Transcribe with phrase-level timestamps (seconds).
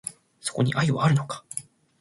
[0.39, 1.45] そこに愛はあるのか